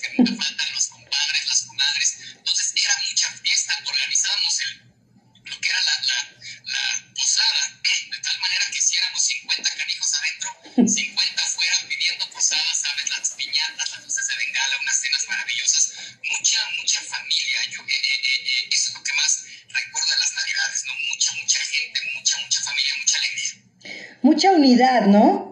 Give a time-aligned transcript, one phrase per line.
[0.00, 2.16] que nunca faltan, los compadres, las comadres.
[2.36, 4.82] Entonces era mucha fiesta, organizábamos el,
[5.44, 6.18] lo que era la, la,
[6.64, 12.78] la posada, de tal manera que si éramos 50 canijos adentro, 50 fuera pidiendo posadas,
[12.78, 13.08] ¿sabes?
[13.10, 15.92] Las piñatas, las luces de bengala, unas cenas maravillosas,
[16.30, 17.58] mucha, mucha familia.
[17.70, 20.94] Yo, eh, eh, eh, eh, eso es lo que más recuerdo de las navidades, ¿no?
[21.10, 24.18] Mucha, mucha gente, mucha, mucha familia, mucha alegría.
[24.22, 25.51] Mucha unidad, ¿no?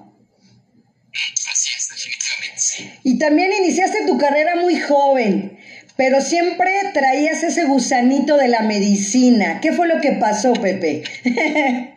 [4.21, 5.59] carrera muy joven,
[5.97, 9.61] pero siempre traías ese gusanito de la medicina.
[9.61, 11.03] ¿Qué fue lo que pasó, Pepe?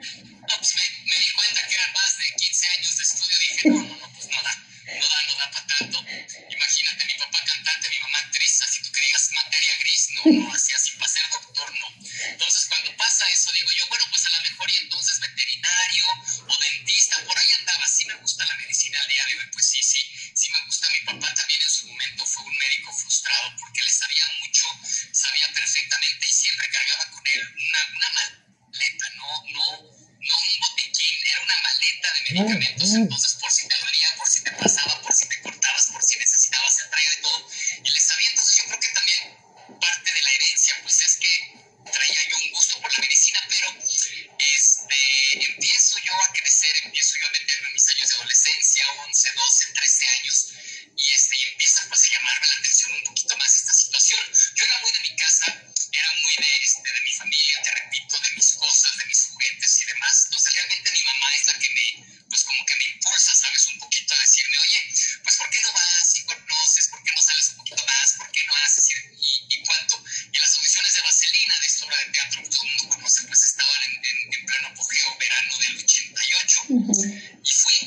[71.74, 75.07] maestra de teatro que todo el mundo conoce, pues estaban en, en, en pleno apogeo
[75.18, 77.22] verano del 88 uh -huh.
[77.41, 77.78] y fui.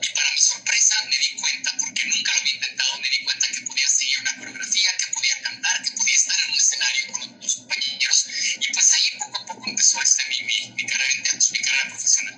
[0.00, 3.46] Y para mi sorpresa me di cuenta, porque nunca lo había intentado, me di cuenta
[3.48, 7.40] que podía seguir una coreografía, que podía cantar, que podía estar en un escenario con
[7.40, 8.18] los compañeros.
[8.60, 11.58] Y pues ahí poco a poco empezó este, mi, mi, mi carrera en teatro, mi
[11.58, 12.36] carrera profesional.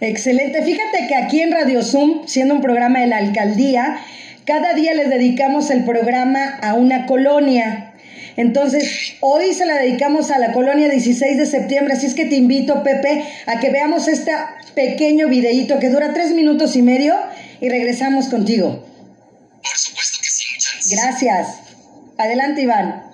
[0.00, 0.62] Excelente.
[0.62, 4.04] Fíjate que aquí en Radio Zoom, siendo un programa de la alcaldía,
[4.44, 7.93] cada día le dedicamos el programa a una colonia.
[8.36, 12.36] Entonces, hoy se la dedicamos a la colonia 16 de septiembre, así es que te
[12.36, 14.32] invito, Pepe, a que veamos este
[14.74, 17.14] pequeño videíto que dura tres minutos y medio
[17.60, 18.84] y regresamos contigo.
[19.62, 21.00] Por supuesto que sí, muchas gracias.
[21.00, 21.60] Gracias.
[22.18, 23.13] Adelante, Iván.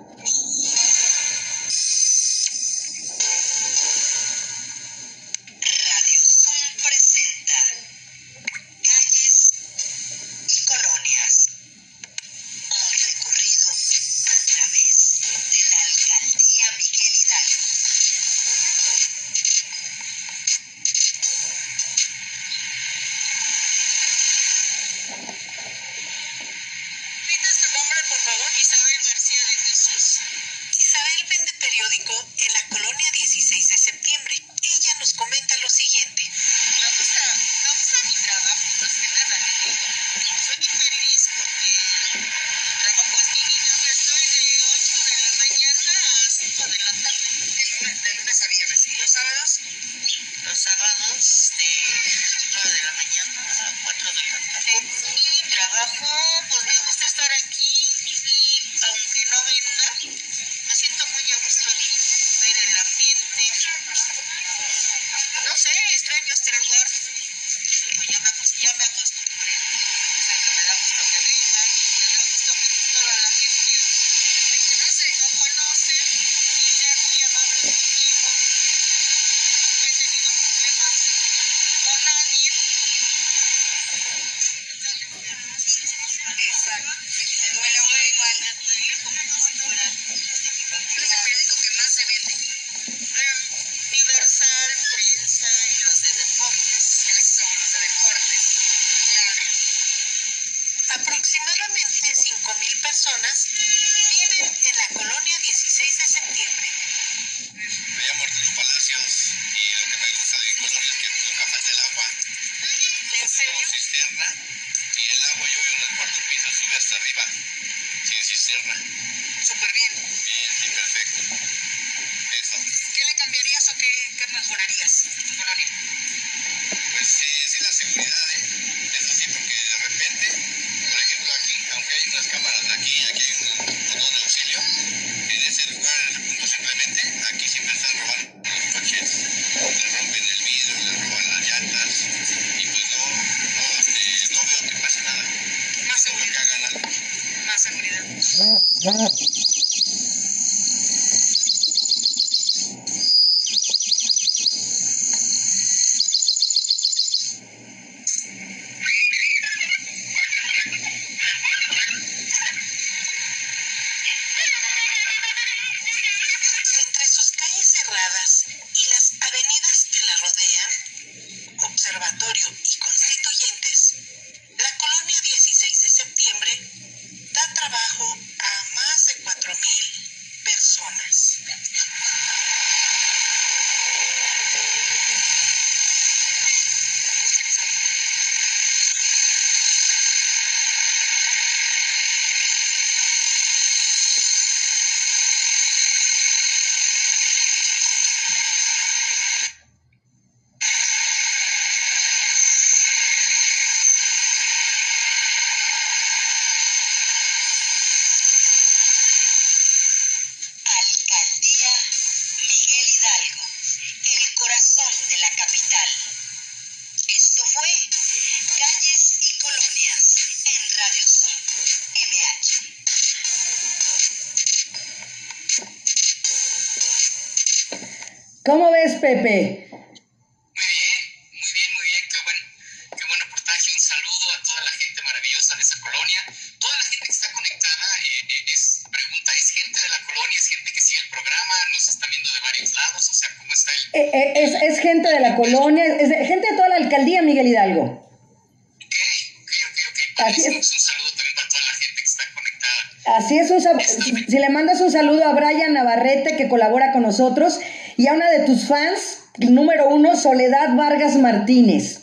[257.96, 262.00] y a una de tus fans, número uno, Soledad Vargas Martínez.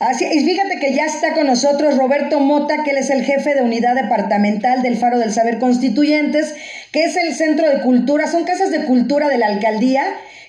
[0.00, 3.54] Así, y fíjate que ya está con nosotros Roberto Mota, que él es el jefe
[3.54, 6.54] de unidad departamental del Faro del Saber Constituyentes,
[6.92, 10.04] que es el centro de cultura, son casas de cultura de la alcaldía,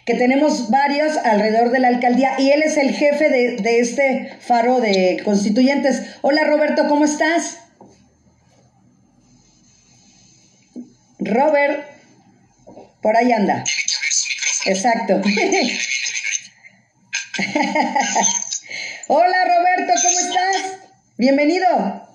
[0.10, 4.34] que tenemos varias alrededor de la alcaldía y él es el jefe de, de este
[4.40, 6.02] faro de constituyentes.
[6.24, 7.60] Hola Roberto, ¿cómo estás?
[11.20, 11.86] Robert,
[13.04, 13.64] por ahí anda.
[14.66, 15.22] Exacto.
[19.10, 20.80] Hola Roberto, ¿cómo estás?
[21.18, 22.09] Bienvenido.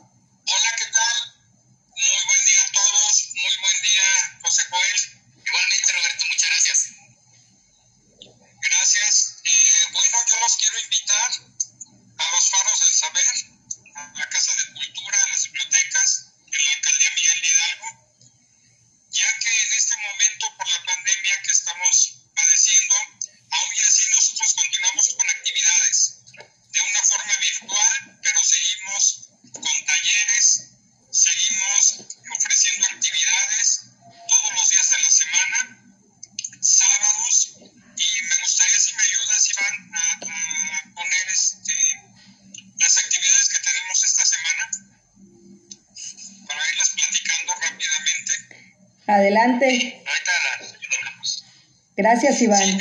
[52.25, 52.79] Gracias, Iván.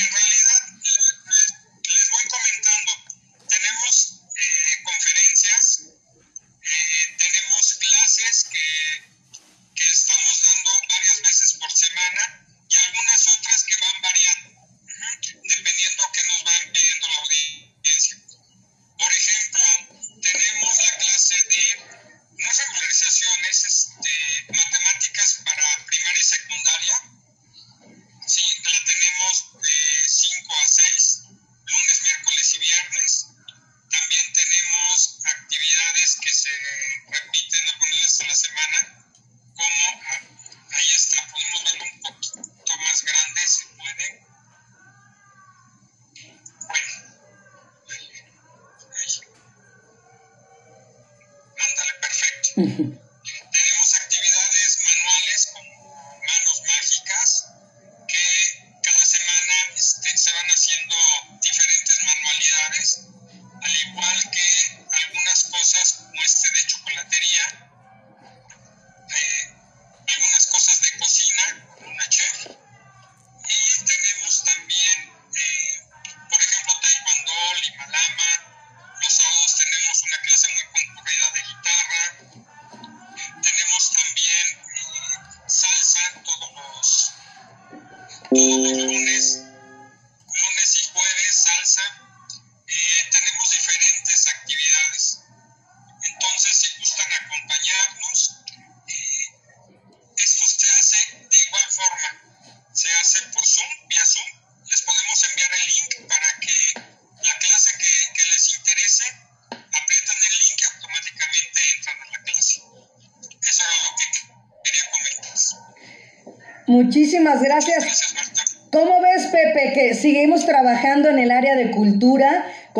[52.55, 52.91] 嗯 哼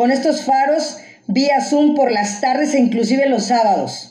[0.04, 4.10] con estos faros vía Zoom por las tardes e inclusive los sábados.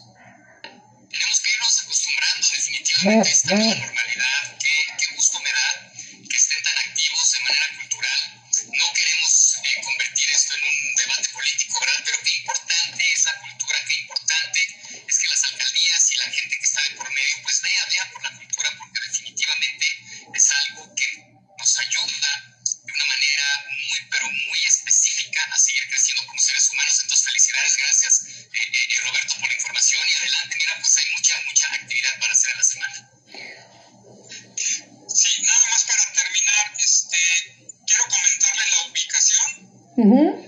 [0.63, 3.29] Tenemos que irnos acostumbrando, definitivamente.
[3.29, 3.72] Estamos
[39.97, 40.42] Mm-hmm.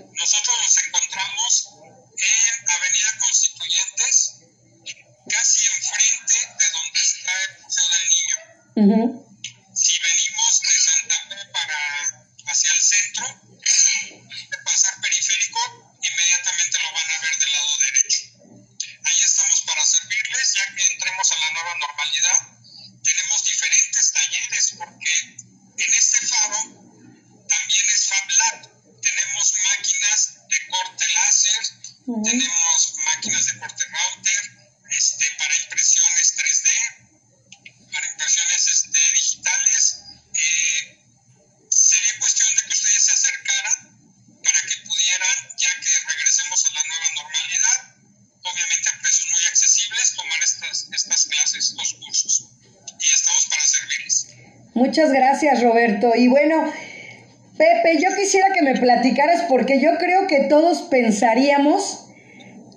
[59.49, 62.07] porque yo creo que todos pensaríamos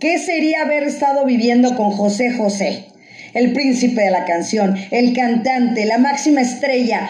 [0.01, 2.87] qué sería haber estado viviendo con José José,
[3.35, 7.09] el príncipe de la canción, el cantante, la máxima estrella.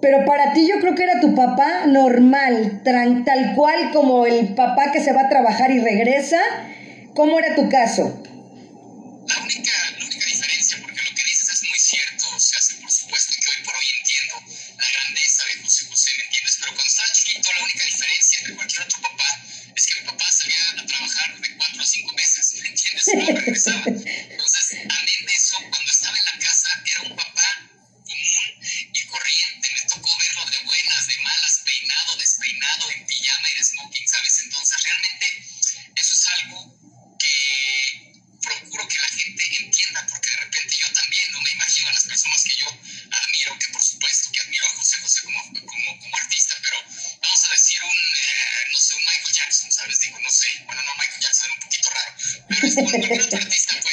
[0.00, 4.92] Pero para ti yo creo que era tu papá normal, tal cual como el papá
[4.92, 6.38] que se va a trabajar y regresa.
[7.14, 8.22] ¿Cómo era tu caso?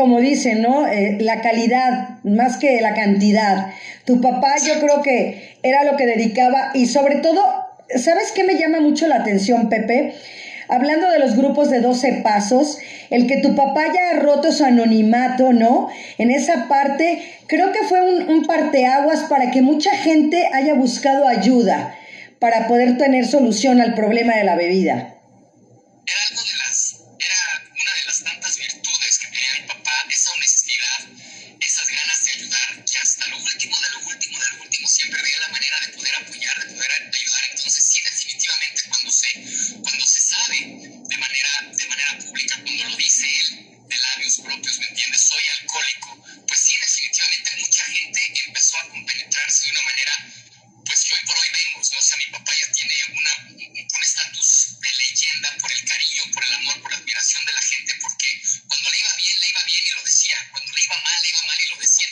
[0.00, 0.86] como dicen, ¿no?
[0.86, 3.66] Eh, la calidad más que la cantidad.
[4.06, 7.44] Tu papá yo creo que era lo que dedicaba y sobre todo,
[7.96, 10.14] ¿sabes qué me llama mucho la atención, Pepe?
[10.68, 12.78] hablando de los grupos de 12 pasos,
[13.10, 15.88] el que tu papá ya ha roto su anonimato, ¿no?
[16.16, 21.26] En esa parte, creo que fue un, un, parteaguas para que mucha gente haya buscado
[21.26, 21.96] ayuda
[22.38, 25.19] para poder tener solución al problema de la bebida.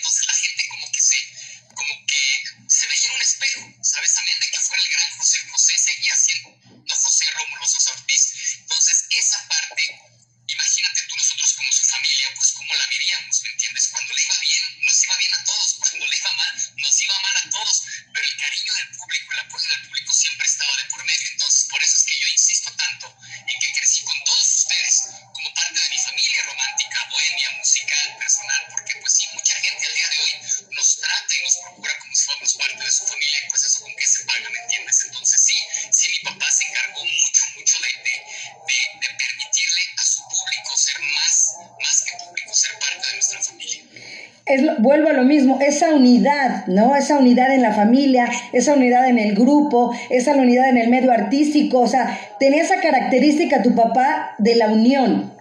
[0.00, 0.47] miembros
[46.08, 46.96] unidad, ¿no?
[46.96, 51.12] Esa unidad en la familia, esa unidad en el grupo, esa unidad en el medio
[51.12, 55.32] artístico, o sea, tenía esa característica tu papá de la unión,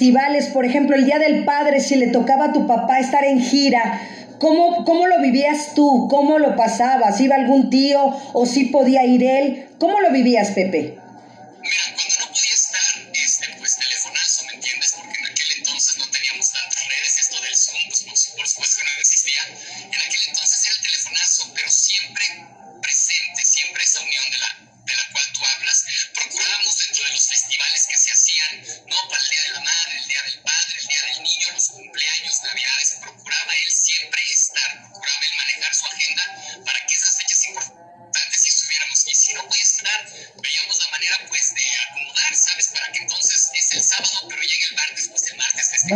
[0.00, 3.38] festivales, por ejemplo, el Día del Padre, si le tocaba a tu papá estar en
[3.38, 4.00] gira,
[4.38, 6.08] ¿cómo, cómo lo vivías tú?
[6.08, 7.20] ¿Cómo lo pasabas?
[7.20, 9.66] ¿Iba algún tío o si podía ir él?
[9.76, 10.99] ¿Cómo lo vivías, Pepe?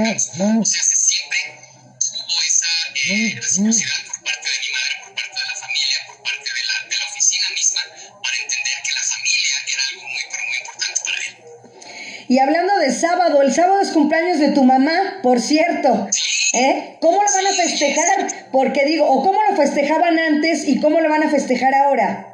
[0.03, 0.61] este caso.
[0.61, 4.09] O sea, se siempre hubo esa eh, mm, reciprocidad mm.
[4.09, 6.97] por parte de mi madre, por parte de la familia, por parte de la, de
[6.99, 7.83] la oficina misma,
[8.23, 11.35] para entender que la familia era algo muy, pero muy importante para él.
[12.27, 16.09] Y hablando de sábado, el sábado es cumpleaños de tu mamá, por cierto.
[16.11, 16.23] Sí,
[16.55, 16.97] ¿Eh?
[17.01, 18.49] ¿Cómo lo van sí, a festejar?
[18.53, 22.34] Porque digo, o cómo lo festejaban antes y cómo lo van a festejar ahora.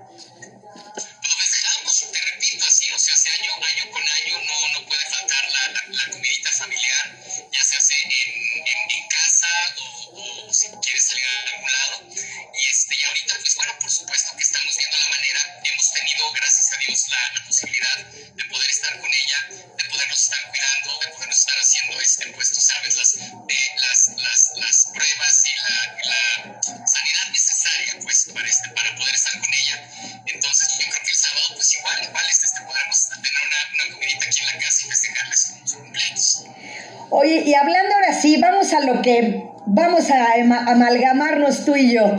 [39.67, 40.35] vamos a
[40.67, 42.17] amalgamarnos tú y yo.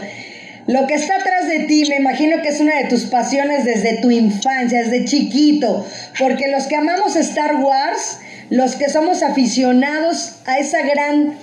[0.67, 3.97] Lo que está atrás de ti, me imagino que es una de tus pasiones desde
[3.97, 5.85] tu infancia, desde chiquito,
[6.19, 11.35] porque los que amamos Star Wars, los que somos aficionados a esa gran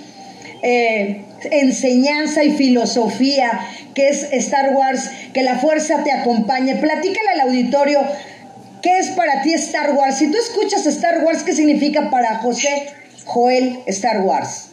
[0.61, 3.59] eh, enseñanza y filosofía
[3.93, 7.99] que es Star Wars, que la fuerza te acompañe, platícale al auditorio
[8.81, 10.17] ¿Qué es para ti Star Wars?
[10.17, 12.87] Si tú escuchas Star Wars, ¿qué significa para José
[13.25, 14.68] Joel Star Wars?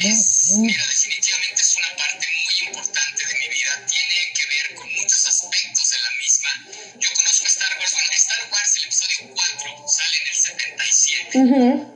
[0.00, 4.90] Es, mira, definitivamente es una parte muy importante de mi vida, tiene que ver con
[4.94, 6.50] muchos aspectos de la misma.
[6.98, 11.38] Yo conozco Star Wars, bueno, Star Wars, el episodio 4 sale en el 77.
[11.38, 11.89] Uh -huh.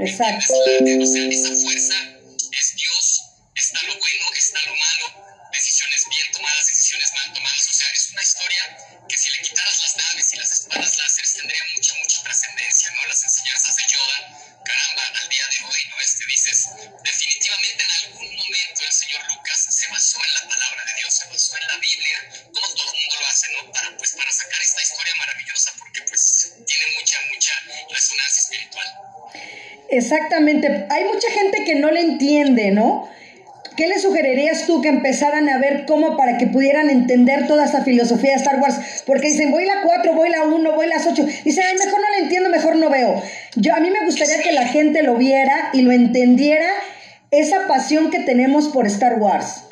[0.00, 0.54] Exacto.
[30.10, 30.86] Exactamente.
[30.90, 33.08] Hay mucha gente que no le entiende, ¿no?
[33.76, 37.84] ¿Qué le sugerirías tú que empezaran a ver cómo para que pudieran entender toda esta
[37.84, 39.04] filosofía de Star Wars?
[39.06, 41.24] Porque dicen, voy la 4, voy la 1, voy las 8.
[41.44, 43.22] Dicen, mejor no la entiendo, mejor no veo.
[43.54, 46.68] Yo, a mí me gustaría que la gente lo viera y lo entendiera,
[47.30, 49.62] esa pasión que tenemos por Star Wars.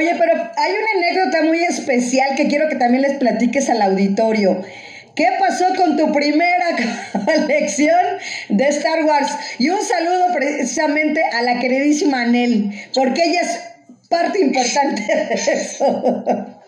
[0.00, 4.62] Oye, pero hay una anécdota muy especial que quiero que también les platiques al auditorio.
[5.14, 6.68] ¿Qué pasó con tu primera
[7.26, 8.00] colección
[8.48, 9.30] de Star Wars?
[9.58, 13.60] Y un saludo precisamente a la queridísima Anel, porque ella es
[14.08, 16.24] parte importante de eso.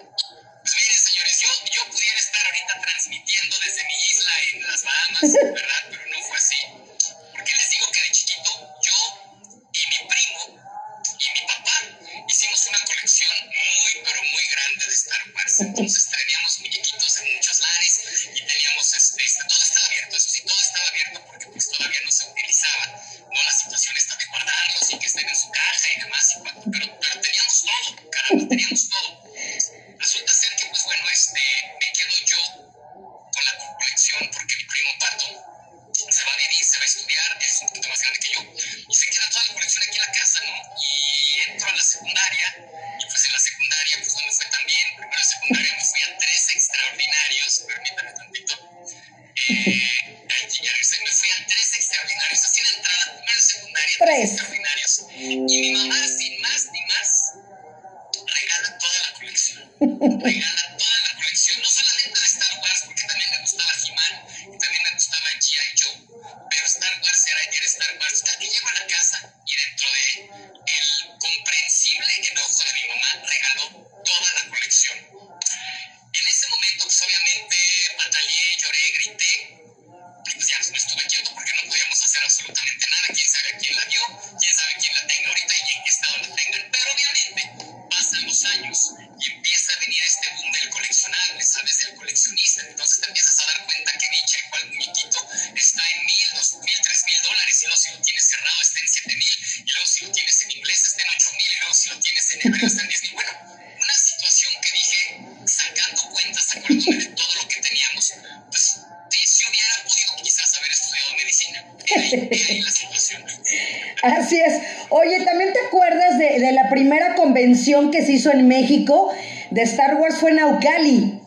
[117.90, 119.14] que se hizo en México
[119.50, 121.20] de Star Wars fue Naucali.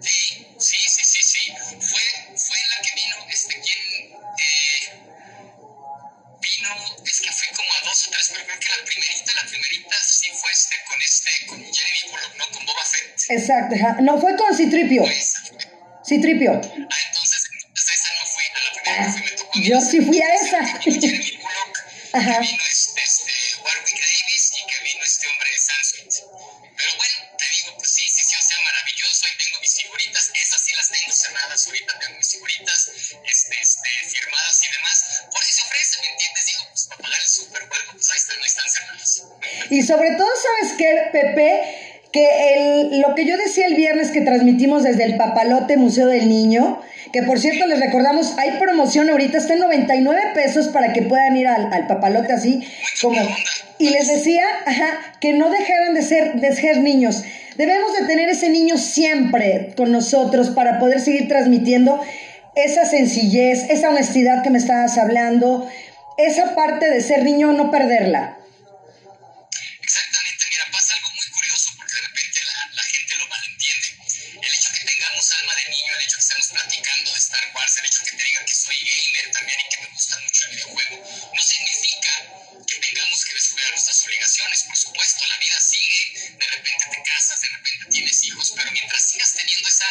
[0.00, 1.52] Sí, sí, sí, sí, sí.
[1.80, 4.92] Fue, fue la que vino, este, quien eh,
[6.40, 6.68] vino,
[7.04, 9.96] es que fue como a dos o tres, pero creo que la primerita, la primerita
[10.04, 13.30] sí fue este, con este, con Jeremy Bullock, no con Boba Fett.
[13.30, 13.96] Exacto, ja.
[14.00, 15.02] no, fue con Citripio.
[15.02, 15.34] Pues,
[16.06, 16.52] Citripio.
[16.52, 19.58] Ah, entonces, entonces, esa no fui, a la primera que fui me tocó.
[19.60, 20.58] Yo sí fui a esa.
[22.18, 22.40] Ajá.
[39.72, 40.28] Y sobre todo,
[40.60, 41.62] ¿sabes qué, Pepe?
[42.12, 46.28] Que el, lo que yo decía el viernes que transmitimos desde el Papalote Museo del
[46.28, 46.78] Niño,
[47.10, 51.34] que por cierto les recordamos, hay promoción ahorita, está en 99 pesos para que puedan
[51.38, 52.62] ir al, al Papalote así
[53.00, 53.16] como...
[53.78, 57.24] Y les decía, ajá, que no dejaran de ser, de ser niños.
[57.56, 61.98] Debemos de tener ese niño siempre con nosotros para poder seguir transmitiendo
[62.56, 65.66] esa sencillez, esa honestidad que me estabas hablando,
[66.18, 68.36] esa parte de ser niño, no perderla.
[77.74, 80.44] De el hecho que te diga que soy gamer también y que me gusta mucho
[80.44, 80.96] el videojuego,
[81.32, 82.12] no significa
[82.66, 84.62] que tengamos que descuidar nuestras obligaciones.
[84.64, 89.08] Por supuesto, la vida sigue, de repente te casas, de repente tienes hijos, pero mientras
[89.08, 89.86] sigas teniendo esa,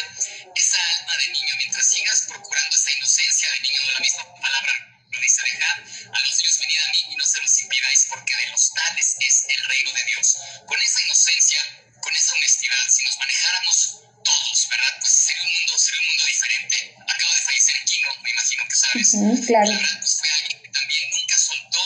[0.54, 4.88] esa alma de niño, mientras sigas procurando esa inocencia de niño, de la misma palabra
[5.12, 8.34] lo dice dejar a los niños venid a mí y no se los impidáis porque
[8.36, 10.36] de los tales es el reino de Dios.
[10.66, 11.60] Con esa inocencia,
[12.00, 14.94] con esa honestidad, si nos manejáramos todos, ¿verdad?
[15.00, 16.76] Pues sería un mundo, sería un mundo diferente.
[17.02, 19.08] Acaba de fallecer Kino, me imagino que sabes.
[19.14, 19.70] Ujú, claro.
[19.70, 21.82] La verdad, pues fue alguien que también nunca soltó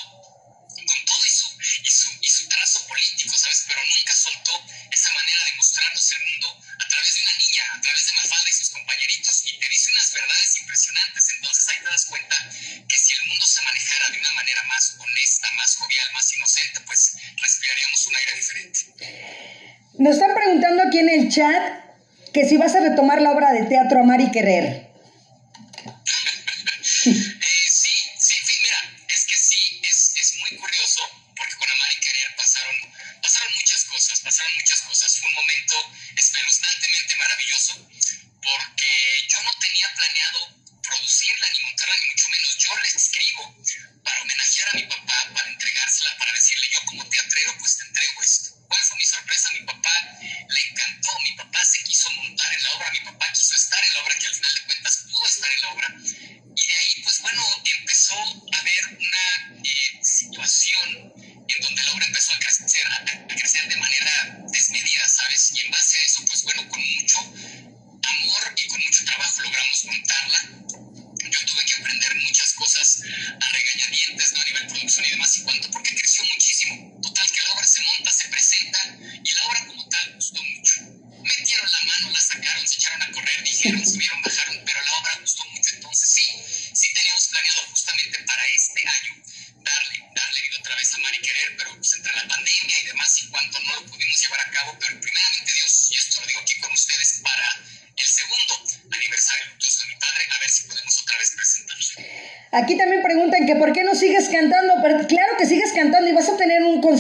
[0.77, 1.49] con todo y su,
[1.83, 3.65] y su, y su trazo político, ¿sabes?
[3.67, 4.55] Pero nunca soltó
[4.93, 8.51] esa manera de mostrarnos el mundo a través de una niña, a través de Mafalda
[8.51, 11.25] y sus compañeritos, y te dice unas verdades impresionantes.
[11.37, 12.37] Entonces ahí te das cuenta
[12.87, 16.81] que si el mundo se manejara de una manera más honesta, más jovial, más inocente,
[16.87, 18.81] pues respiraríamos un aire diferente.
[19.99, 21.86] Nos están preguntando aquí en el chat
[22.37, 24.65] que si vas a retomar la obra de teatro Amar y Querer.
[24.65, 24.93] Eh,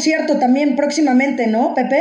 [0.06, 1.98] concierto también próximamente, ¿no, Pepe?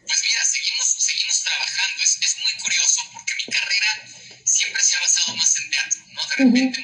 [0.00, 2.02] Pues mira, seguimos, seguimos trabajando.
[2.02, 3.90] Es, es muy curioso porque mi carrera
[4.44, 6.20] siempre se ha basado más en teatro, ¿no?
[6.24, 6.83] De repente hemos hecho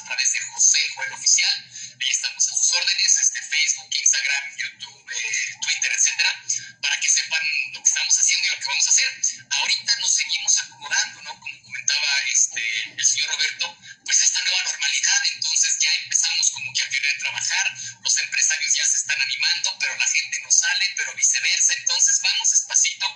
[0.00, 1.56] a través de José Joel Oficial,
[2.00, 6.44] ahí estamos a sus órdenes, este, Facebook, Instagram, YouTube, eh, Twitter, etcétera,
[6.80, 9.10] para que sepan lo que estamos haciendo y lo que vamos a hacer.
[9.50, 11.40] Ahorita nos seguimos acomodando, ¿no?
[11.40, 12.62] Como comentaba este,
[12.96, 17.66] el señor Roberto, pues esta nueva normalidad, entonces ya empezamos como que a querer trabajar,
[18.02, 22.50] los empresarios ya se están animando, pero la gente no sale, pero viceversa, entonces vamos
[22.50, 23.06] despacito.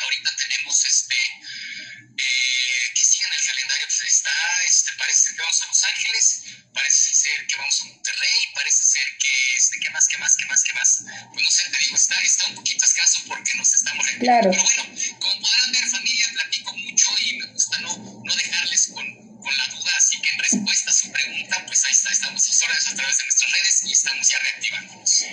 [0.00, 1.16] Ahorita tenemos este,
[4.18, 4.34] está,
[4.66, 6.24] este, parece ser que vamos a Los Ángeles,
[6.74, 10.46] parece ser que vamos a Monterrey, parece ser que, este, ¿qué más, qué más, qué
[10.46, 10.90] más, qué más?
[11.32, 14.50] Pues no sé, te digo, está, está un poquito escaso porque nos estamos Claro.
[14.50, 14.82] Pero bueno,
[15.20, 19.06] como podrán ver, familia, platico mucho y me gusta no, no dejarles con,
[19.38, 22.42] con con la duda, así que en respuesta a su pregunta, pues ahí está, estamos
[22.42, 25.24] sus órdenes a través de nuestras redes y estamos ya reactivándonos.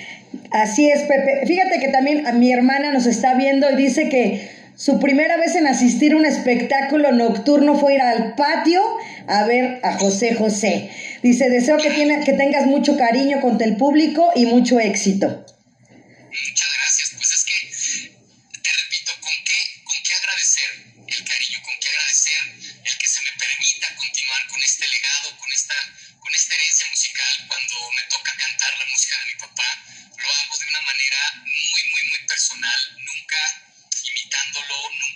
[0.51, 1.45] Así es, Pepe.
[1.47, 5.55] Fíjate que también a mi hermana nos está viendo y dice que su primera vez
[5.55, 8.81] en asistir a un espectáculo nocturno fue ir al patio
[9.27, 10.91] a ver a José José.
[11.23, 15.27] Dice, deseo que, tiene, que tengas mucho cariño con el público y mucho éxito.
[15.27, 17.09] Muchas gracias.
[17.15, 17.57] Pues es que,
[18.59, 20.69] te repito, ¿con qué, con qué agradecer
[21.07, 22.41] el cariño, con qué agradecer
[22.83, 25.77] el que se me permita continuar con este legado, con esta,
[26.19, 27.33] con esta herencia musical.
[27.47, 29.69] Cuando me toca cantar la música de mi papá,
[30.19, 32.94] lo hago de una manera muy, muy, muy personal.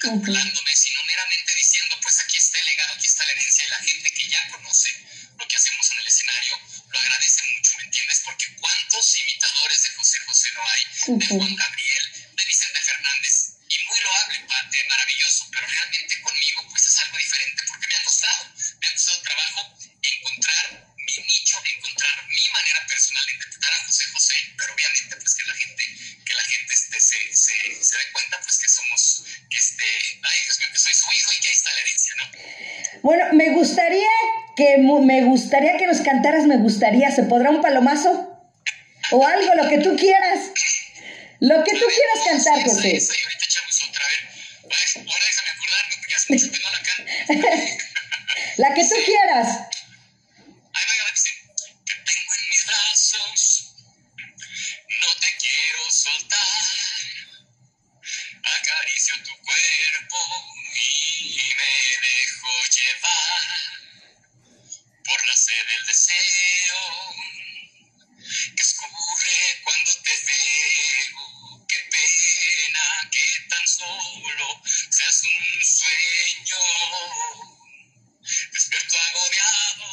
[0.02, 3.80] Burlándome, sino meramente diciendo, pues aquí está el legado, aquí está la herencia y la
[3.80, 4.90] gente que ya conoce
[5.38, 6.60] lo que hacemos en el escenario
[6.90, 8.22] lo agradece mucho, ¿me entiendes?
[8.24, 13.78] Porque cuántos imitadores de José José no hay, de Juan Gabriel, de Vicente Fernández, y
[13.86, 18.54] muy loable, padre, maravilloso, pero realmente conmigo pues es algo diferente porque me ha costado,
[18.80, 24.06] me ha costado trabajo encontrar mi nicho, encontrar mi manera personal de interpretar a José
[24.12, 25.84] José, pero obviamente pues que la gente,
[26.26, 29.19] que la gente este, se, se, se dé cuenta pues que somos,
[33.10, 34.08] Bueno, me gustaría
[34.56, 38.40] que me gustaría que nos cantaras, me gustaría, ¿se podrá un palomazo?
[39.10, 40.52] O algo, lo que tú quieras.
[41.40, 42.90] Lo que tú quieras cantar, José.
[42.90, 44.06] ahorita echamos otra,
[44.62, 47.78] ahora déjame acordarme porque no la canto.
[48.58, 49.60] La que tú quieras.
[68.56, 76.58] Que escurre cuando te veo, qué pena que tan solo seas un sueño.
[78.52, 79.88] Despierto agobiado,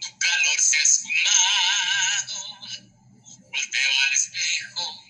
[0.00, 2.38] tu calor se ha esfumado.
[3.50, 5.04] Volteo al espejo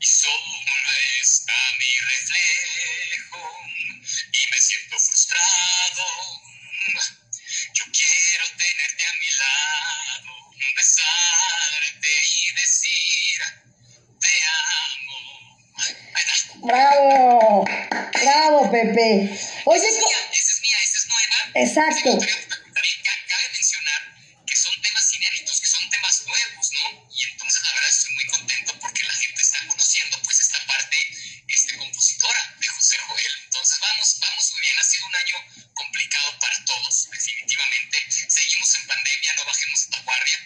[0.00, 3.42] y solo está mi reflejo.
[4.32, 6.45] Y me siento frustrado.
[9.46, 10.32] Lado,
[10.76, 13.38] besarte y decir
[14.20, 14.34] te
[14.66, 15.26] amo.
[16.66, 17.64] Bravo.
[18.12, 19.30] Bravo, Pepe.
[19.66, 21.38] Oye, esa es mía, esa es mía, esa es nueva.
[21.54, 22.10] Exacto.
[23.28, 24.00] Cabe mencionar
[24.46, 27.08] que son temas inéditos, que son temas nuevos, ¿no?
[27.14, 30.96] Y entonces la verdad estoy muy contento porque la gente está conociendo pues esta parte
[31.48, 33.32] este, compositora de José Joel.
[33.44, 35.36] Entonces vamos, vamos muy bien, ha sido un año
[35.74, 37.95] complicado para todos, definitivamente.
[38.80, 40.38] En pandemia, no bajemos la guardia.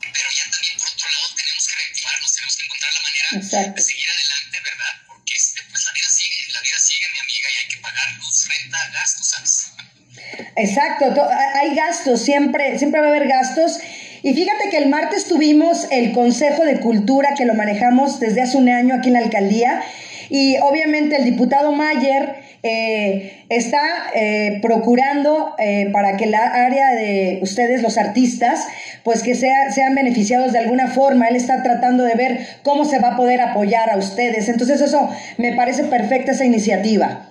[0.00, 3.76] Pero ya también por otro lado tenemos que reactivarnos, tenemos que encontrar la manera Exacto.
[3.76, 4.94] de seguir adelante, ¿verdad?
[5.06, 8.08] Porque este, pues la vida sigue, la vida sigue, mi amiga, y hay que pagar
[8.18, 9.54] luz, renta, gastos, ¿sabes?
[10.56, 13.78] Exacto, to- hay gastos, siempre, siempre va a haber gastos.
[14.22, 18.56] Y fíjate que el martes tuvimos el Consejo de Cultura que lo manejamos desde hace
[18.56, 19.82] un año aquí en la alcaldía.
[20.28, 23.80] Y obviamente el diputado Mayer eh, está
[24.14, 28.66] eh, procurando eh, para que la área de ustedes, los artistas,
[29.02, 31.28] pues que sea- sean beneficiados de alguna forma.
[31.28, 34.48] Él está tratando de ver cómo se va a poder apoyar a ustedes.
[34.48, 35.08] Entonces eso
[35.38, 37.26] me parece perfecta esa iniciativa.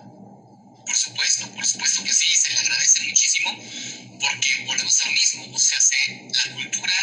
[0.86, 3.52] Por supuesto, por supuesto que sí, se le agradece muchísimo,
[4.20, 6.94] porque volvemos a lo mismo, o sea, se- la cultura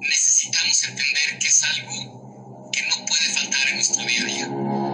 [0.00, 4.93] necesitamos entender que es algo que no puede faltar en nuestro día a día.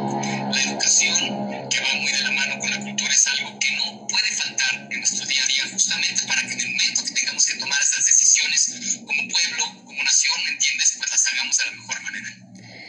[0.52, 4.06] La educación, que va muy de la mano con la cultura, es algo que no
[4.08, 7.46] puede faltar en nuestro día a día, justamente para que en el momento que tengamos
[7.46, 10.94] que tomar esas decisiones como pueblo, como nación, ¿me entiendes?
[10.98, 12.36] Pues las hagamos de la mejor manera.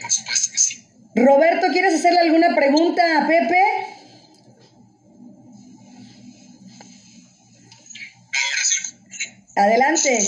[0.00, 0.86] Por supuesto que sí.
[1.14, 3.60] Roberto, ¿quieres hacerle alguna pregunta a Pepe?
[8.34, 8.94] Ahora sí,
[9.56, 10.18] Adelante.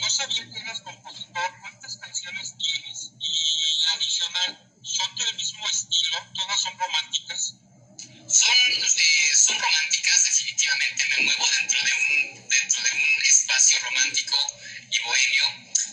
[0.00, 3.12] no sabía que eras compositor, ¿cuántas canciones tienes?
[3.20, 5.68] Y adicional, ¿son del mismo
[6.18, 6.32] estilo?
[6.34, 7.54] ¿Todas son románticas?
[8.28, 11.04] son, eh, son románticas, definitivamente.
[11.08, 14.36] Me muevo dentro de un, dentro de un espacio romántico
[14.90, 15.44] y bohemio.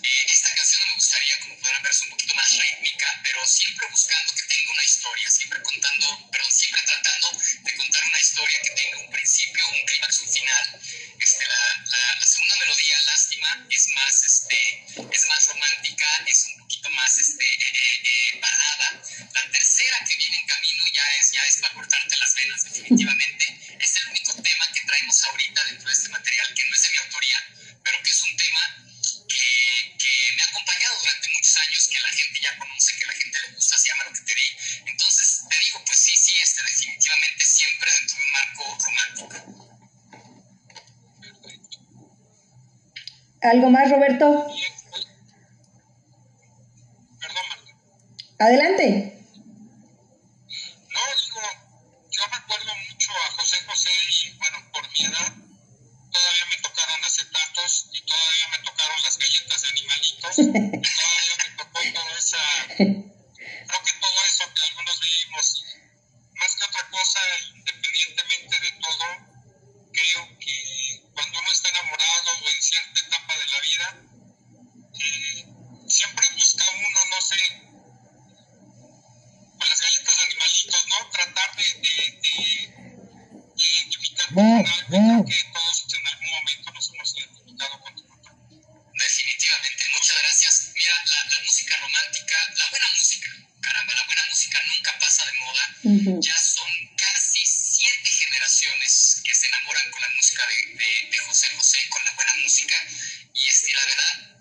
[0.04, 3.88] Eh, esta canción me gustaría, como podrán ver, es un poquito más rítmica, pero siempre
[3.90, 7.28] buscando que tenga una historia, siempre contando, perdón, siempre tratando
[7.64, 10.80] de contar una historia que tenga un principio, un clímax, un final.
[11.20, 16.65] Este, la, la, la segunda melodía, Lástima, es más, este, es más romántica, es un
[16.92, 19.02] más este, eh, eh, eh, parada.
[19.34, 23.46] La tercera que viene en camino ya es, ya es para cortarte las venas, definitivamente.
[23.80, 26.90] Es el único tema que traemos ahorita dentro de este material, que no es de
[26.90, 27.46] mi autoría,
[27.84, 28.86] pero que es un tema
[29.28, 30.06] que,
[30.36, 33.54] me ha acompañado durante muchos años, que la gente ya conoce, que la gente le
[33.56, 34.58] gusta, se llama lo que te di.
[34.86, 39.76] Entonces, te digo, pues sí, sí, este definitivamente siempre dentro de un marco romántico.
[43.42, 44.48] ¿Algo más, Roberto?
[48.38, 49.16] Adelante.
[50.92, 51.42] No, digo,
[52.12, 55.34] yo recuerdo mucho a José José y, bueno, por mi edad,
[56.12, 61.80] todavía me tocaron acetatos y todavía me tocaron las galletas de animalitos, todavía me tocó
[61.94, 62.40] toda esa,
[62.76, 65.64] creo que todo eso que algunos vivimos,
[66.36, 67.20] más que otra cosa,
[67.56, 69.06] independientemente de todo,
[69.94, 70.56] creo que
[71.14, 73.88] cuando uno está enamorado o en cierta etapa de la vida,
[75.00, 75.46] eh,
[75.88, 77.42] siempre busca uno, no sé,
[79.58, 81.10] con las galletas de animalitos, ¿no?
[81.10, 82.36] Tratar de, de, de,
[83.56, 85.26] de identificar con algo.
[85.28, 88.32] y que todos en algún momento nos hemos identificado con tu papá.
[88.94, 90.72] Definitivamente, muchas gracias.
[90.74, 93.30] Mira, la, la música romántica, la buena música,
[93.62, 95.64] caramba, la buena música nunca pasa de moda.
[96.22, 101.48] Ya son casi siete generaciones que se enamoran con la música de, de, de José
[101.56, 102.76] José, con la buena música.
[103.34, 104.35] Y este, la verdad,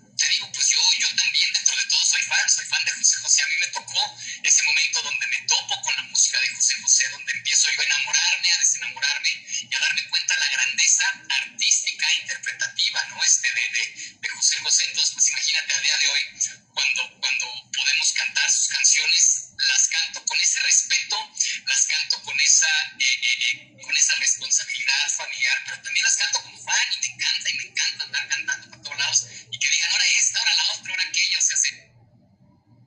[0.53, 3.41] pues yo, yo también dentro de todo soy fan, soy fan de José José.
[3.43, 7.09] A mí me tocó ese momento donde me topo con la música de José José,
[7.09, 12.13] donde empiezo yo a enamorarme, a desenamorarme y a darme cuenta de la grandeza artística,
[12.21, 13.23] interpretativa, ¿no?
[13.23, 14.83] Este de, de, de José José.
[14.85, 16.21] Entonces, pues imagínate al día de hoy,
[16.73, 21.31] cuando, cuando podemos cantar sus canciones, las canto con ese respeto,
[21.65, 22.67] las canto con esa,
[22.99, 27.07] eh, eh, eh, con esa responsabilidad familiar, pero también las canto como fan y me
[27.13, 30.55] encanta, y me encanta andar cantando por todos lados y que digan ahora esta, ahora
[30.55, 31.69] la otra, ahora aquella, o sea, se,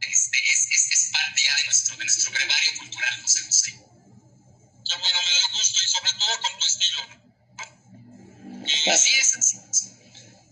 [0.00, 3.70] este, es, es, es parte ya de nuestro, de nuestro brevario cultural, José José.
[3.70, 8.66] Qué bueno, me da gusto y sobre todo con tu estilo, ¿no?
[8.66, 9.84] Que Así es, así es.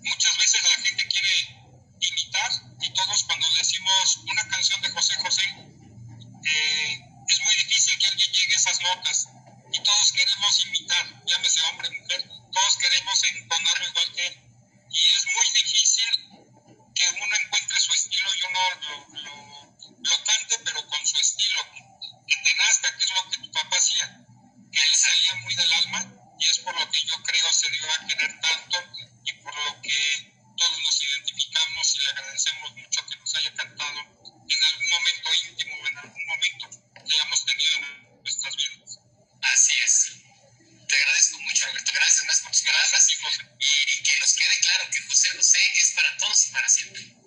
[0.01, 1.35] muchas veces la gente quiere
[2.01, 8.07] imitar y todos cuando decimos una canción de José José, eh, es muy difícil que
[8.07, 9.27] alguien llegue a esas notas
[9.73, 12.23] y todos queremos imitar, llámese hombre, mujer,
[12.53, 14.47] todos queremos entonarlo igual que él
[14.97, 15.26] y es
[18.27, 21.63] estilo y uno lo, lo, lo cante pero con su estilo,
[22.27, 24.07] que te nazca, que es lo que tu papá hacía,
[24.73, 27.91] que él salía muy del alma y es por lo que yo creo se dio
[27.91, 28.79] a querer tanto
[29.25, 34.01] y por lo que todos nos identificamos y le agradecemos mucho que nos haya cantado
[34.01, 38.99] en algún momento íntimo, en algún momento que hayamos tenido en nuestras vidas.
[39.43, 40.13] Así es.
[40.89, 41.93] Te agradezco mucho, Roberto.
[41.93, 45.91] Gracias, gracias por tus palabras y, y que nos quede claro que José José es
[45.93, 47.26] para todos y para siempre.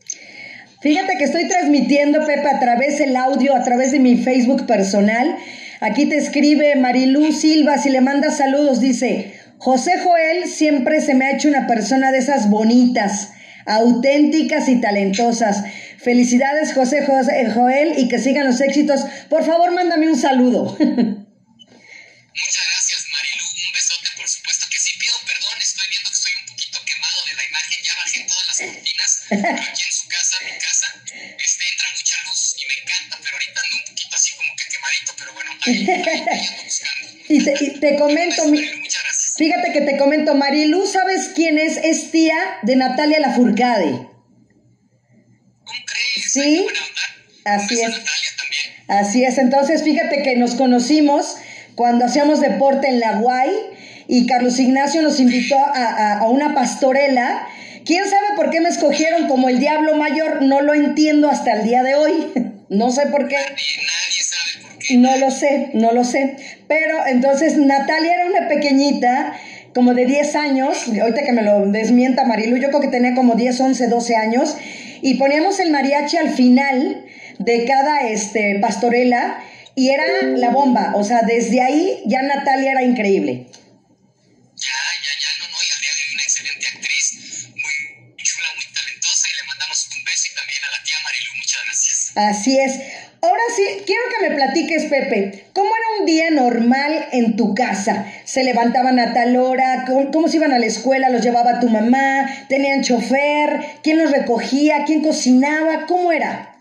[0.81, 5.37] Fíjate que estoy transmitiendo, Pepe, a través del audio, a través de mi Facebook personal.
[5.81, 11.25] Aquí te escribe Marilú Silva, si le manda saludos, dice, José Joel siempre se me
[11.25, 13.31] ha hecho una persona de esas bonitas,
[13.65, 15.63] auténticas y talentosas.
[15.97, 19.01] Felicidades, José, José Joel, y que sigan los éxitos.
[19.29, 20.63] Por favor, mándame un saludo.
[20.79, 23.43] Muchas gracias, Marilu.
[23.43, 24.91] Un besote, por supuesto que sí.
[24.97, 27.83] Pido perdón, estoy viendo que estoy un poquito quemado de la imagen.
[27.83, 29.11] Ya bajé todas las cortinas.
[37.31, 38.89] Y te, y te comento, mi- Marilu,
[39.37, 41.77] fíjate que te comento, Marilú, ¿sabes quién es?
[41.77, 43.91] Es tía de Natalia Lafourcade.
[43.91, 46.31] ¿Cómo crees?
[46.31, 46.65] Sí,
[47.45, 47.91] así es.
[48.87, 51.35] Así es, entonces fíjate que nos conocimos
[51.75, 53.51] cuando hacíamos deporte en la Guay
[54.07, 57.47] y Carlos Ignacio nos invitó a, a- a una pastorela.
[57.85, 60.41] ¿Quién sabe por qué me escogieron como el diablo mayor?
[60.41, 62.13] No lo entiendo hasta el día de hoy.
[62.71, 63.35] No sé por qué.
[63.35, 63.55] Nadie.
[64.91, 66.35] No lo sé, no lo sé.
[66.67, 69.33] Pero entonces Natalia era una pequeñita,
[69.73, 73.35] como de 10 años, ahorita que me lo desmienta Marilu, yo creo que tenía como
[73.35, 74.57] 10, 11, 12 años,
[75.01, 77.05] y poníamos el mariachi al final
[77.37, 79.43] de cada este, pastorela
[79.75, 80.03] y era
[80.35, 83.45] la bomba, o sea, desde ahí ya Natalia era increíble.
[83.47, 89.41] Ya, ya, ya, no, no, Adriana es una excelente actriz, muy chula, muy talentosa, y
[89.41, 92.11] le mandamos un beso y también a la tía Marilu, muchas gracias.
[92.15, 92.98] Así es.
[93.21, 98.05] Ahora sí, quiero que me platiques, Pepe, ¿cómo era un día normal en tu casa?
[98.23, 99.83] ¿Se levantaban a tal hora?
[99.85, 101.09] ¿Cómo, cómo se iban a la escuela?
[101.09, 102.29] ¿Los llevaba tu mamá?
[102.47, 103.59] ¿Tenían chofer?
[103.83, 104.85] ¿Quién los recogía?
[104.85, 105.85] ¿Quién cocinaba?
[105.85, 106.55] ¿Cómo era?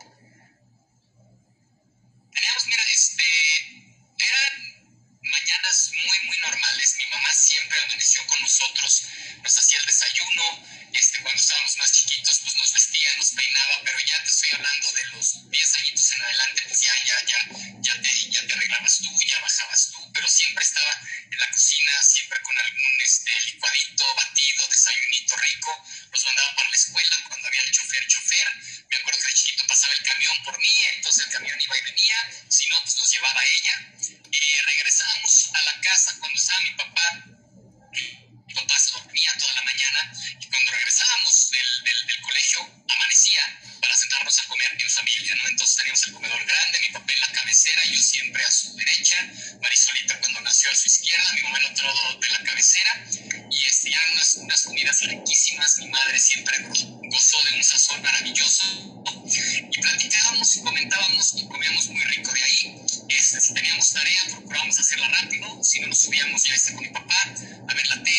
[21.88, 27.48] Cocina, siempre con algún este, licuadito, batido, desayunito rico, nos mandaba para la escuela cuando
[27.48, 28.48] había el chofer, chofer,
[28.88, 31.82] me acuerdo que de chiquito pasaba el camión por mí, entonces el camión iba y
[31.82, 32.18] venía,
[32.48, 33.92] si no, pues nos llevaba ella,
[34.30, 37.37] y regresábamos a la casa cuando estaba mi papá,
[38.60, 40.00] papás dormían toda la mañana
[40.40, 43.42] y cuando regresábamos del, del, del colegio amanecía
[43.80, 45.48] para sentarnos a comer en familia, ¿no?
[45.48, 49.16] Entonces teníamos el comedor grande, mi papá en la cabecera, yo siempre a su derecha,
[49.60, 53.04] Marisolita cuando nació a su izquierda, mi mamá en otro lado de la cabecera
[53.50, 58.66] y este, eran unas, unas comidas riquísimas, mi madre siempre gozó de un sazón maravilloso
[59.70, 62.76] y platicábamos y comentábamos y comíamos muy rico de ahí.
[63.08, 66.90] Este, si teníamos tarea, procurábamos hacerla rápido, si no nos subíamos ya está con mi
[66.90, 67.34] papá
[67.68, 68.17] a ver la tele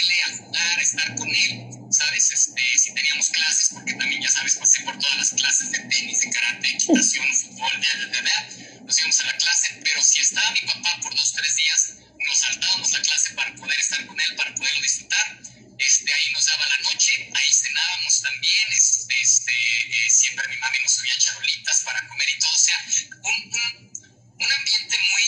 [0.90, 2.32] estar con él, ¿sabes?
[2.32, 6.22] Este, si teníamos clases, porque también ya sabes, pasé por todas las clases de tenis,
[6.22, 10.52] de karate, equitación, fútbol, de, de, de, nos íbamos a la clase, pero si estaba
[10.52, 11.94] mi papá por dos, tres días,
[12.28, 15.40] nos saltábamos la clase para poder estar con él, para poderlo disfrutar.
[15.78, 20.78] Este, ahí nos daba la noche, ahí cenábamos también, este, este eh, siempre mi mami
[20.84, 22.78] nos subía charolitas para comer y todo, o sea,
[23.24, 23.92] un, un,
[24.40, 25.26] un ambiente muy,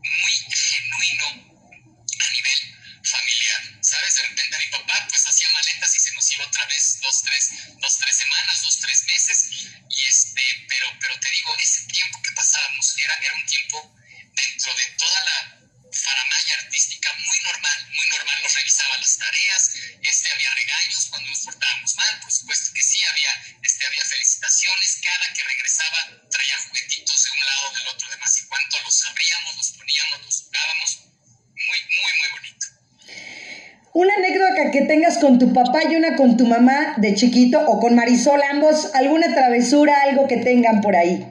[0.00, 1.56] muy genuino
[2.18, 2.55] a nivel
[3.18, 4.14] familiar, ¿sabes?
[4.16, 7.50] De repente mi papá pues hacía maletas y se nos iba otra vez dos, tres,
[7.80, 9.48] dos, tres semanas, dos, tres meses,
[9.88, 13.94] y este, pero, pero te digo, ese tiempo que pasábamos era, era un tiempo
[14.34, 19.70] dentro de toda la faramaya artística muy normal, muy normal, nos revisaba las tareas,
[20.02, 23.30] este, había regaños cuando nos portábamos mal, por supuesto que sí, había,
[23.62, 25.98] este, había felicitaciones, cada que regresaba
[26.30, 30.42] traía juguetitos de un lado, del otro, demás y cuánto los abríamos, los poníamos, los
[30.42, 30.98] jugábamos,
[31.56, 32.65] muy, muy, muy bonito.
[33.98, 37.80] Una anécdota que tengas con tu papá y una con tu mamá de chiquito o
[37.80, 41.24] con Marisol, ambos, alguna travesura, algo que tengan por ahí.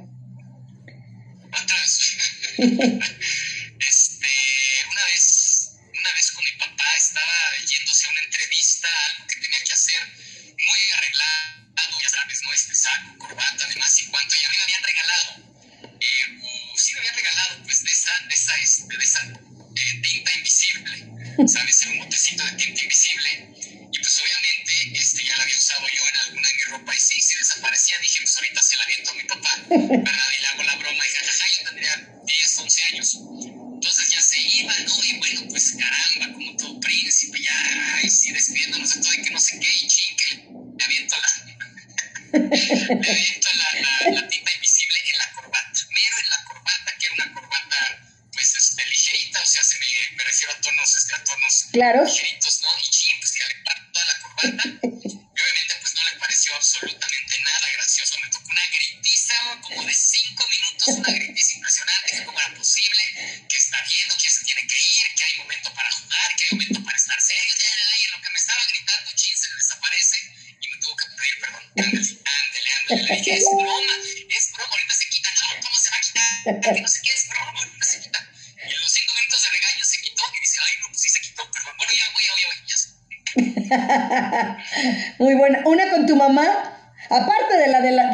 [3.88, 4.34] Este,
[4.90, 7.38] una vez, una vez con mi papá estaba
[7.70, 10.02] yéndose a una entrevista, algo que tenía que hacer,
[10.58, 12.52] muy arreglado, ya sabes, ¿no?
[12.52, 15.30] Este saco, corbata, además y cuánto, ya me habían regalado.
[16.02, 20.02] Eh, o sí me habían regalado, pues, de esa, de esa, este, de esa eh,
[20.02, 21.82] tinta invisible, ¿sabes?
[21.84, 23.32] En un botecito de tinta invisible.
[23.92, 27.00] Y pues obviamente este, ya la había usado yo en alguna de mi ropa y
[27.00, 30.28] sí, si desaparecía, dije, pues ahorita se la viento a mi papá, ¿verdad?
[30.38, 33.18] Y le hago la broma y jajaja, yo tendría 10, 11 años.
[33.76, 35.04] Entonces ya se iba, ¿no?
[35.04, 39.32] Y bueno, pues caramba, como todo príncipe, ya, ay, sí, despidiéndonos de todo y que
[39.32, 40.44] no sé qué, y chingue,
[40.78, 41.46] le aviento la,
[42.40, 43.50] le aviento
[51.76, 52.06] Claro.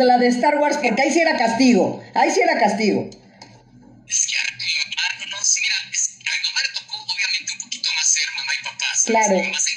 [0.06, 2.04] La de, Star Wars, porque ahí sí era castigo.
[2.14, 3.10] Ahí sí era castigo.
[4.08, 6.98] Es que a mi mamá, no, no, sí, mira, es, a mi mamá le tocó
[7.02, 9.28] obviamente un poquito más ser mamá y papá, ¿sabes?
[9.28, 9.44] Claro.
[9.44, 9.71] Mamá se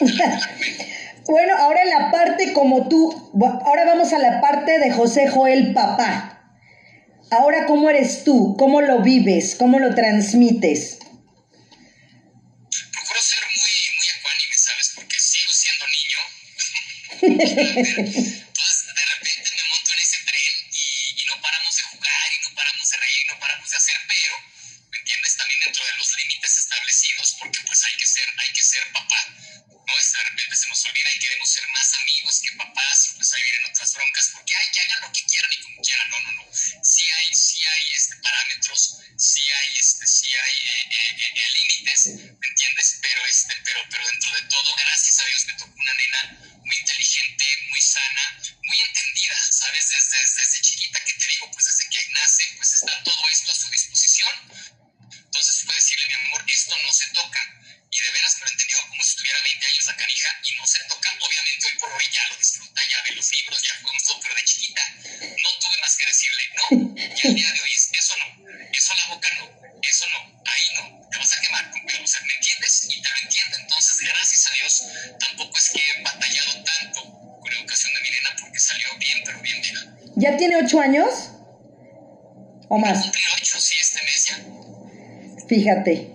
[1.28, 3.30] Bueno, ahora la parte como tú,
[3.66, 6.54] ahora vamos a la parte de José Joel papá.
[7.30, 8.56] Ahora, ¿cómo eres tú?
[8.58, 9.54] ¿Cómo lo vives?
[9.54, 11.00] ¿Cómo lo transmites?
[12.92, 13.60] procuro ser muy,
[13.94, 14.92] muy ecuánime, ¿sabes?
[14.94, 15.84] Porque sigo siendo
[18.22, 18.44] niño.
[85.68, 86.12] Fíjate.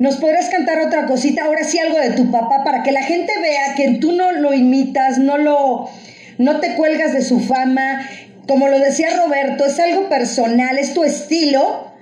[0.00, 1.44] ¿Nos podrás cantar otra cosita?
[1.44, 4.52] Ahora sí algo de tu papá para que la gente vea que tú no lo
[4.52, 5.88] imitas, no lo
[6.38, 8.08] no te cuelgas de su fama.
[8.48, 11.92] Como lo decía Roberto, es algo personal, es tu estilo,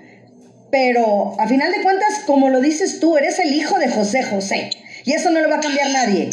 [0.70, 4.70] pero a final de cuentas, como lo dices tú, eres el hijo de José José.
[5.04, 6.30] Y eso no lo va a cambiar nadie.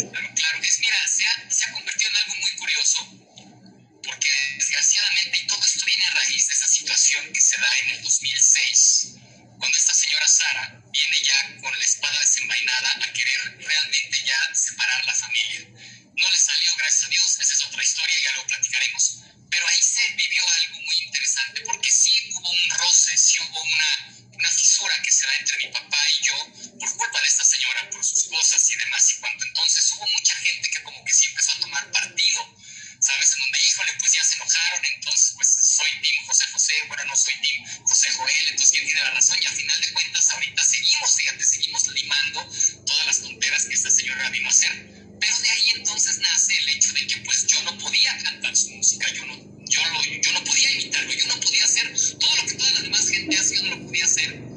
[23.16, 26.36] Sí hubo una, una fisura que se da entre mi papá y yo
[26.78, 30.34] por culpa de esta señora, por sus cosas y demás, y cuando entonces hubo mucha
[30.36, 32.56] gente que como que sí empezó a tomar partido,
[33.00, 33.32] ¿sabes?
[33.32, 37.16] En donde, híjole, pues ya se enojaron, entonces pues soy Team José José, bueno, no
[37.16, 40.64] soy Team José Joel, entonces quién tiene la razón, y al final de cuentas ahorita
[40.64, 42.50] seguimos, fíjate, seguimos limando
[42.86, 44.72] todas las tonteras que esta señora vino a hacer,
[45.20, 48.70] pero de ahí entonces nace el hecho de que pues yo no podía cantar su
[48.70, 49.80] música, yo no, yo,
[50.20, 53.36] yo no podía imitarlo, yo no podía hacer todo lo que toda la demás gente
[53.36, 54.49] hace, yo no lo podía hacer.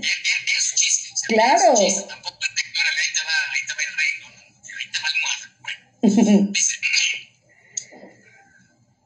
[0.00, 1.08] Bien, bien su chiste.
[1.28, 1.76] Claro.
[1.76, 4.12] su chiste, tampoco es de que, órale, ahí te va, ahí te va el rey,
[4.20, 4.42] no, no,
[4.78, 5.46] ahí te va almohada.
[5.60, 6.74] Bueno, dice.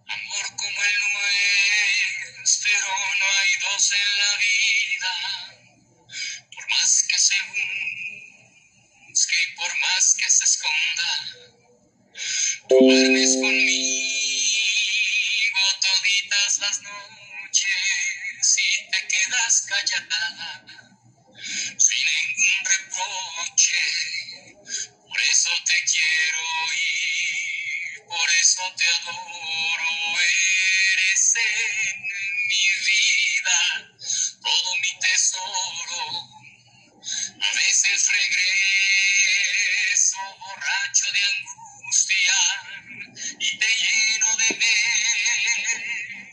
[0.07, 0.97] Amor como el
[2.43, 2.79] nuestro
[3.19, 5.13] no hay dos en la vida.
[6.55, 7.39] Por más que se
[9.09, 11.11] busque y por más que se esconda,
[12.69, 14.13] tú duermes conmigo
[15.81, 20.82] toditas las noches y te quedas callada
[25.09, 26.77] Por eso te quiero y
[28.07, 30.21] por eso te adoro.
[30.93, 32.03] Eres en
[32.49, 33.59] mi vida
[34.43, 36.03] todo mi tesoro.
[37.41, 42.35] A veces regreso borracho de angustia
[43.41, 44.49] y te lleno de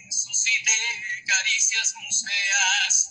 [0.06, 0.80] besos y de
[1.26, 3.09] caricias museas,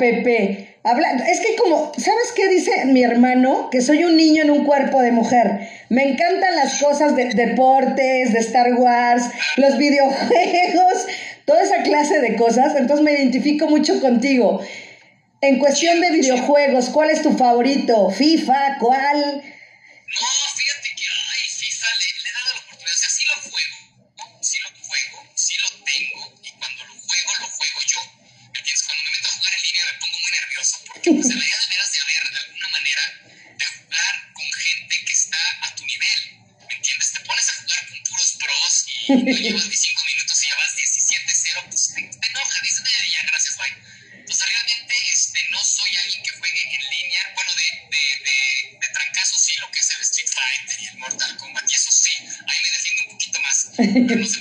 [0.00, 0.78] Pepe.
[0.82, 3.68] Habla, es que como, ¿sabes qué dice mi hermano?
[3.70, 5.68] Que soy un niño en un cuerpo de mujer.
[5.90, 9.24] Me encantan las cosas de deportes, de Star Wars,
[9.58, 11.06] los videojuegos,
[11.44, 12.74] toda esa clase de cosas.
[12.76, 14.60] Entonces me identifico mucho contigo.
[15.42, 18.10] En cuestión de videojuegos, ¿cuál es tu favorito?
[18.10, 18.78] ¿FIFA?
[18.80, 19.42] ¿Cuál?
[30.60, 33.02] Nervioso, porque pues deberías, deberías de haber de alguna manera
[33.56, 36.20] de jugar con gente que está a tu nivel.
[36.68, 37.12] ¿Me entiendes?
[37.12, 40.56] Te pones a jugar con puros pros y no llevas ni cinco minutos y ya
[40.56, 43.76] vas 17-0, pues te, te enoja, dices, "Eh, ya, gracias, bye.
[44.20, 48.88] Entonces realmente este, no soy alguien que juegue en línea, bueno, de, de, de, de
[48.92, 52.12] trancazo sí, lo que es el Street Fighter y el Mortal Kombat, y eso sí,
[52.20, 53.70] ahí me defiendo un poquito más.
[53.76, 54.36] Pero los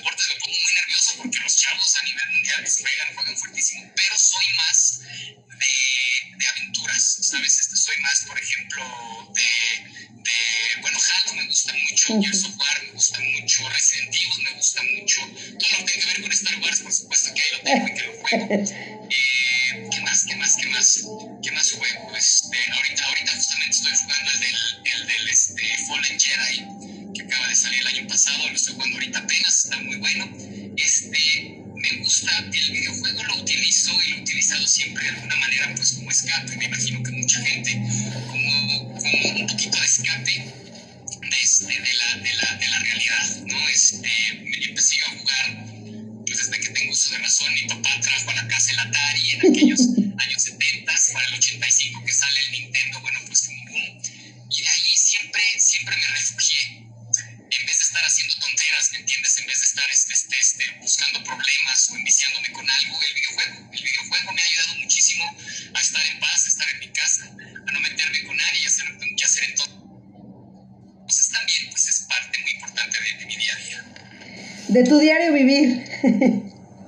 [74.69, 75.83] De tu diario vivir.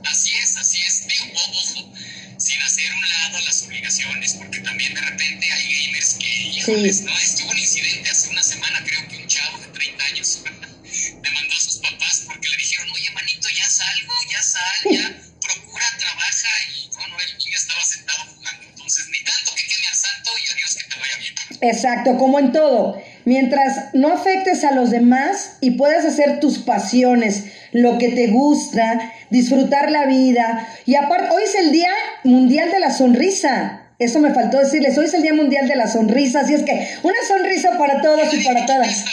[0.06, 1.08] Así es, así es.
[1.08, 1.92] Digo, ojo,
[2.38, 7.18] sin hacer un lado las obligaciones, porque también de repente hay gamers que, híjoles, ¿no?
[7.18, 10.44] Estuvo un incidente hace una semana, creo que un chavo de 30 años
[11.24, 15.86] demandó a sus papás porque le dijeron, oye, manito, ya salgo, ya sal, ya procura,
[15.98, 18.64] trabaja, y bueno, él ya estaba sentado jugando.
[18.70, 21.34] Entonces, ni tanto que queme al santo y adiós que te vaya bien.
[21.62, 23.02] Exacto, como en todo.
[23.26, 29.14] Mientras no afectes a los demás y puedas hacer tus pasiones, lo que te gusta,
[29.30, 30.68] disfrutar la vida.
[30.86, 31.92] Y aparte, hoy es el Día
[32.24, 33.82] Mundial de la Sonrisa.
[34.00, 36.88] Eso me faltó decirles, hoy es el Día Mundial de la Sonrisa, así es que
[37.04, 39.06] una sonrisa para todos y para todas.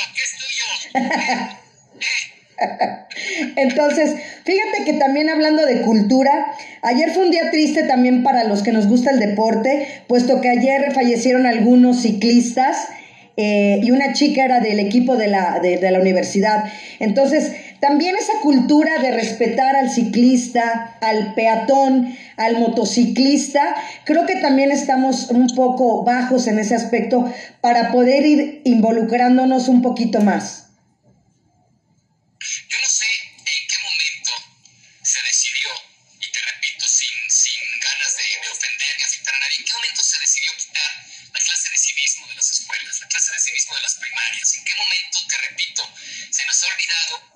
[3.56, 6.46] Entonces, fíjate que también hablando de cultura,
[6.82, 10.48] ayer fue un día triste también para los que nos gusta el deporte, puesto que
[10.48, 12.88] ayer fallecieron algunos ciclistas
[13.36, 16.64] eh, y una chica era del equipo de la, de, de la universidad.
[16.98, 23.74] Entonces, también esa cultura de respetar al ciclista, al peatón, al motociclista,
[24.04, 29.82] creo que también estamos un poco bajos en ese aspecto para poder ir involucrándonos un
[29.82, 30.70] poquito más.
[32.40, 33.06] Yo no sé
[33.38, 34.32] en qué momento
[35.02, 35.70] se decidió,
[36.18, 39.72] y te repito, sin, sin ganas de, de ofender ni afectar a nadie, en qué
[39.74, 40.92] momento se decidió quitar
[41.30, 44.64] la clase de civismo de las escuelas, la clase de civismo de las primarias, en
[44.64, 45.82] qué momento, te repito,
[46.30, 47.27] se nos ha olvidado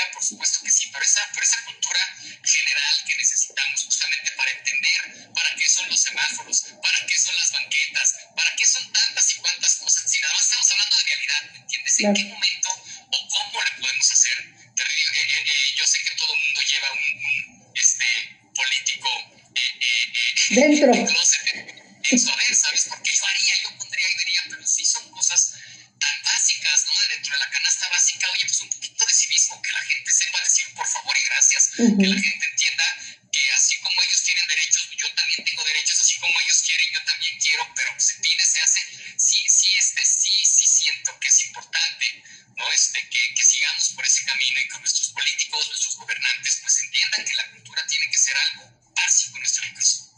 [0.00, 2.00] artística, por supuesto que sí, pero esa, pero esa cultura
[2.44, 7.52] general que necesitamos justamente para entender para qué son los semáforos, para qué son las
[7.52, 10.10] banquetas, para qué son tantas y cuantas cosas.
[10.10, 11.98] Si nada más estamos hablando de realidad, ¿me entiendes?
[12.00, 12.14] ¿En Claro.
[12.16, 12.70] qué momento
[13.10, 14.36] o cómo le podemos hacer?
[14.76, 18.06] Te digo, eh, eh, eh, yo sé que todo el mundo lleva un, un, este,
[18.54, 19.08] político
[19.54, 20.12] eh, eh,
[20.50, 20.94] eh, Dentro.
[20.94, 21.46] en closet,
[22.10, 22.84] en su haber, ¿sabes?
[22.88, 25.52] Porque yo haría, yo pondría y diría, pero sí son cosas
[26.00, 26.92] tan básicas, ¿no?
[27.00, 28.70] De dentro de la canasta básica, oye, pues un
[31.80, 32.86] gracias, que la gente entienda
[33.30, 37.02] que así como ellos tienen derechos, yo también tengo derechos, así como ellos quieren, yo
[37.04, 38.80] también quiero, pero se pide, se hace,
[39.16, 42.06] sí, sí, este, sí, sí siento que es importante,
[42.56, 42.64] ¿no?
[42.74, 47.24] Este, que, que sigamos por ese camino y que nuestros políticos, nuestros gobernantes, pues entiendan
[47.24, 48.64] que la cultura tiene que ser algo
[48.94, 50.10] básico en nuestra educación.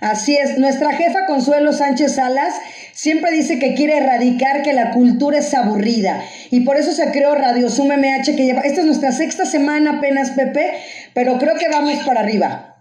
[0.00, 2.54] Así es, nuestra jefa Consuelo Sánchez Salas
[2.92, 7.34] siempre dice que quiere erradicar que la cultura es aburrida y por eso se creó
[7.34, 10.82] Radio Zoom MH que lleva, esta es nuestra sexta semana apenas Pepe,
[11.16, 12.75] pero creo que vamos para arriba.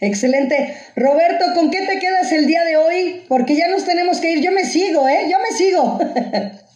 [0.00, 0.76] Excelente.
[0.96, 3.24] Roberto, ¿con qué te quedas el día de hoy?
[3.28, 4.40] Porque ya nos tenemos que ir.
[4.42, 5.28] Yo me sigo, ¿eh?
[5.30, 5.98] Yo me sigo.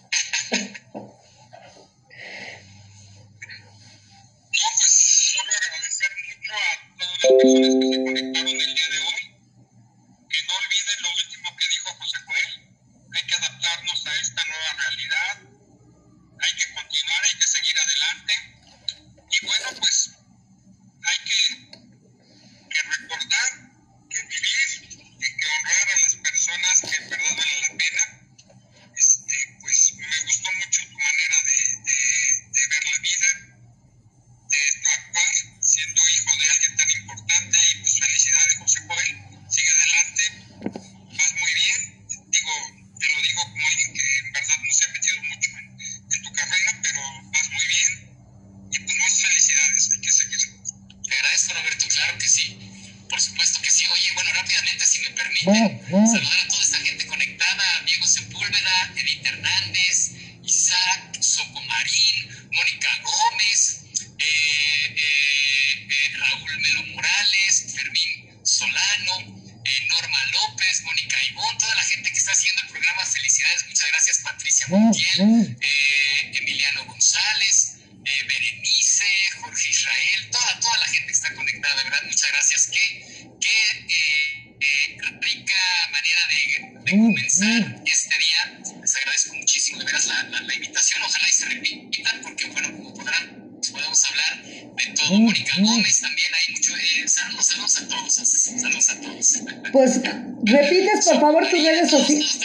[99.75, 99.99] Pues
[100.47, 102.39] repites, por favor, tus redes sociales.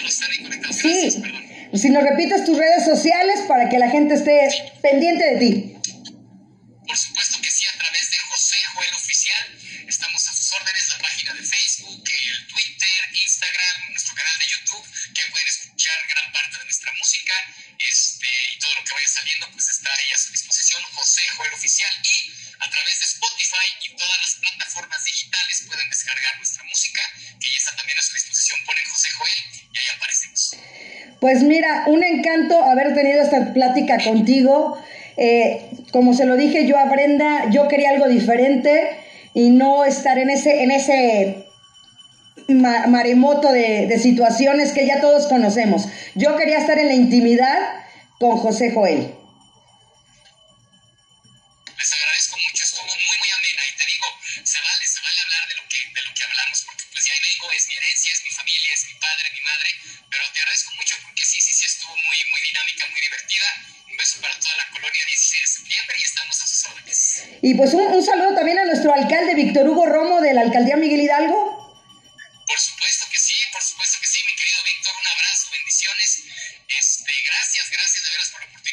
[0.82, 1.14] Sí.
[1.78, 4.50] Si nos repites tus redes sociales para que la gente esté
[4.82, 5.54] pendiente de ti.
[6.88, 9.46] Por supuesto que sí, a través de José Joel Oficial.
[9.86, 14.86] Estamos a sus órdenes, la página de Facebook, el Twitter, Instagram, nuestro canal de YouTube,
[15.14, 17.36] que pueden escuchar gran parte de nuestra música.
[17.78, 21.54] Este, y todo lo que vaya saliendo, pues está ahí a su disposición, José Joel
[21.54, 21.94] Oficial.
[22.02, 27.02] Y a través de Spotify y todas las plataformas digitales pueden descargar nuestra música,
[27.40, 28.60] que ya está también a su disposición.
[28.66, 29.40] Ponen José Joel
[29.74, 30.56] y ahí aparecemos.
[31.20, 34.78] Pues mira, un encanto haber tenido esta plática contigo.
[35.18, 38.98] Eh, como se lo dije yo a Brenda, yo quería algo diferente
[39.34, 41.46] y no estar en ese, en ese
[42.48, 45.88] ma- maremoto de, de situaciones que ya todos conocemos.
[46.16, 47.58] Yo quería estar en la intimidad
[48.18, 49.14] con José Joel.
[60.40, 63.48] Te agradezco mucho porque sí, sí, sí, estuvo muy, muy dinámica, muy divertida.
[63.92, 67.24] Un beso para toda la colonia 16 de septiembre y estamos a sus órdenes.
[67.42, 70.78] Y pues un, un saludo también a nuestro alcalde Víctor Hugo Romo de la alcaldía
[70.78, 71.69] Miguel Hidalgo.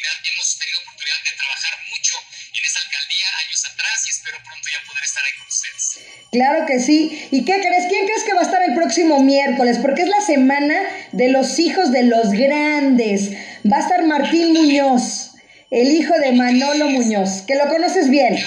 [0.07, 0.33] Oportunidad.
[0.33, 2.13] Hemos tenido oportunidad de trabajar mucho
[2.53, 5.85] en esa alcaldía años atrás y espero pronto ya poder estar ahí con ustedes.
[6.31, 7.27] Claro que sí.
[7.31, 7.85] ¿Y qué crees?
[7.89, 9.79] ¿Quién crees que va a estar el próximo miércoles?
[9.81, 10.75] Porque es la semana
[11.11, 13.31] de los hijos de los grandes.
[13.69, 15.31] Va a estar Martín Muñoz,
[15.71, 18.37] el hijo de Manolo Muñoz, que lo conoces bien.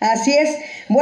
[0.00, 0.58] Así es.